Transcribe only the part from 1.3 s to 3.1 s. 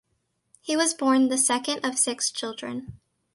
second of six children.